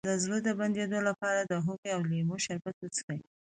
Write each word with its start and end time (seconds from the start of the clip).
د 0.09 0.11
زړه 0.23 0.37
د 0.43 0.49
بندیدو 0.59 0.99
لپاره 1.09 1.39
د 1.41 1.53
هوږې 1.65 1.89
او 1.95 2.01
لیمو 2.11 2.35
شربت 2.45 2.75
وڅښئ 2.79 3.19